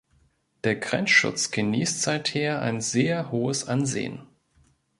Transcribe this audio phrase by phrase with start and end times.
[0.63, 4.23] Der Grenzschutz genießt seither ein sehr hohes Ansehen.